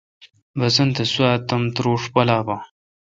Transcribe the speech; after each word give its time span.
بسنت 0.59 0.97
سوا 1.13 1.31
تمتوروݭ 1.47 2.03
پالا 2.13 2.37
بون۔ 2.45 2.59